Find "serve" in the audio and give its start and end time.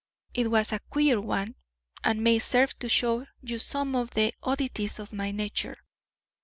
2.39-2.73